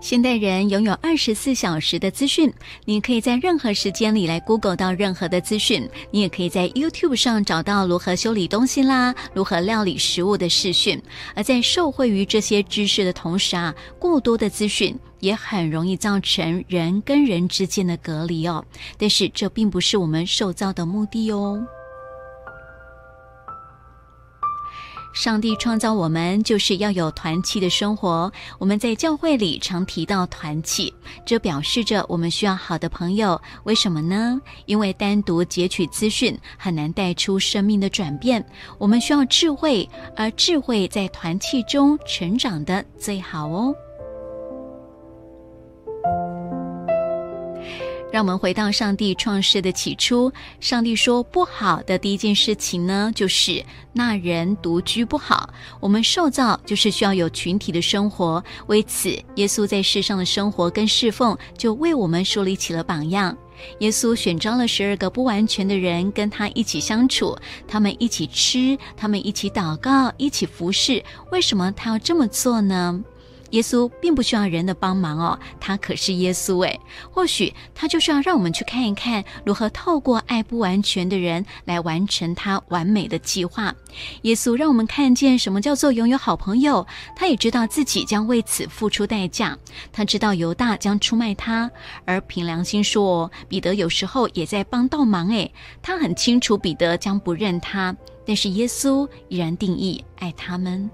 [0.00, 2.52] 现代人拥有二十四小时的资讯，
[2.84, 11.00] 你可以在任何时间里来 Google 到任何的资讯，你也可以在 YouTube 上找到如何修理东西啦，如何料理食物的视讯。
[11.34, 18.64] 而在受惠于这些知识的同时啊，过多的资讯也很容易造成人跟人之间的隔离哦。
[18.96, 21.66] 但是这并不是我们受造的目的哦。
[25.16, 28.30] 上帝创造我们就是要有团契的生活。
[28.58, 30.92] 我们在教会里常提到团契，
[31.24, 33.40] 这表示着我们需要好的朋友。
[33.64, 34.38] 为什么呢？
[34.66, 38.44] 因为单独截取资讯很难带出生命的转变。
[38.76, 43.74] 我们需要智慧，而智慧在团契中成长的最好哦。
[48.16, 50.32] 让我们回到上帝创世的起初。
[50.58, 53.62] 上帝说不好的第一件事情呢，就是
[53.92, 55.52] 那人独居不好。
[55.80, 63.36] 我们受造就是需要有群体的生活，为此，耶稣在世上的生活跟侍奉就为我们树立起了榜样。
[63.80, 67.36] 耶稣选召了十二个不完全的人跟他一起相处，
[67.68, 71.04] 他们一起吃，他们一起祷告，一起服侍。
[71.32, 72.98] 为什么他要这么做呢？
[73.50, 76.80] 耶稣并不需要人的帮忙哦，他可是耶稣诶。
[77.10, 83.74] 或许他就是要让我们去看一看，如何透过爱不完全的人来完成他完美的计划。
[84.22, 89.56] 耶稣让我们看见什么叫做拥有好朋友，他也知道自己将为此付出代价。
[89.92, 91.70] 他知道犹大将出卖他，
[92.04, 95.52] 而凭良心说，哦彼得有时候也在帮倒忙诶。
[95.80, 100.90] 他很清楚彼得将不认他，但是耶稣依然定义爱他们。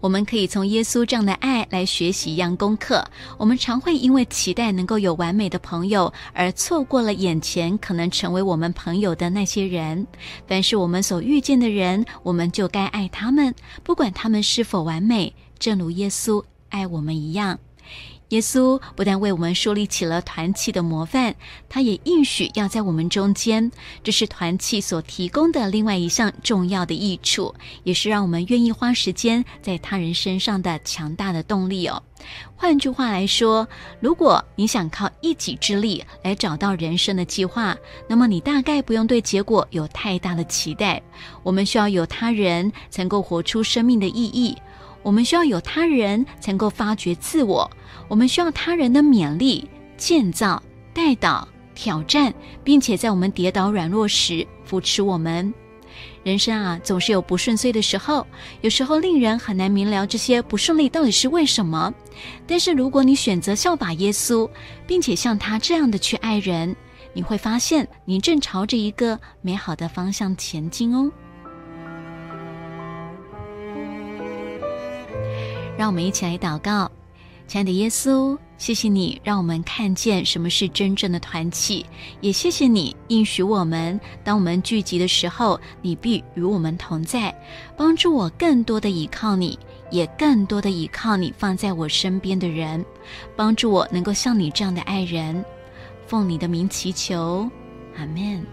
[0.00, 3.04] 我们可以从耶稣这样的爱来学习一样功课。
[3.38, 10.06] 我们常会因为期待能够有完美的朋友，而错过了眼前可能成为我们朋友的那些人。
[10.46, 17.58] 凡是我们所遇见的人，我们就该爱他们，不管他们是否完美，正如耶稣爱我们一样。
[18.30, 21.36] 耶稣不但为我们树立起了团契的模范，
[21.68, 23.70] 他也应许要在我们中间。
[24.02, 27.54] 这是团契所提供的另外一项重要的益处，
[27.84, 32.02] 也是让我们愿意花时间在他人身上的强大的动力哦。
[32.56, 33.68] 换句话来说，
[34.00, 37.76] 如果你想靠一己之力来找到人生的计划，
[38.08, 41.00] 那么你大概不用对结果有太大的期待。
[41.44, 44.56] 我们需要有他人，才能够活出生命的意义。
[45.06, 47.70] 我们需要有他人，才能够发掘自我；
[48.08, 50.60] 我们需要他人的勉励、建造、
[50.92, 51.46] 带导、
[51.76, 52.34] 挑战，
[52.64, 55.54] 并且在我们跌倒软弱时扶持我们。
[56.24, 58.26] 人生啊，总是有不顺遂的时候，
[58.62, 61.94] 有时候令人很难明了这些不顺利到底是为什么。
[62.44, 64.50] 但是如果你选择效法耶稣，
[64.88, 66.74] 并且像他这样的去爱人，
[67.12, 71.08] 你会发现你正朝着一个美好的方向前进哦。
[75.76, 76.90] 让我们一起来祷告，
[77.46, 81.84] 亲爱的耶稣，谢谢你让我们看见什么是真正的团契，
[82.20, 87.34] 也谢谢你应许我们，当我们聚集的时候，你必与我们同在，
[87.76, 89.58] 帮助我更多的依靠你，
[89.90, 92.84] 也更多的依靠你放在我身边的人，
[93.36, 95.44] 帮助我能够像你这样的爱人，
[96.06, 97.48] 奉你的名祈求，
[97.96, 98.44] 阿门。